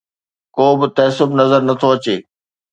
ڪوبه 0.55 0.87
تعصب 0.97 1.29
نظر 1.39 1.59
نٿو 1.67 1.87
اچي 1.95 2.15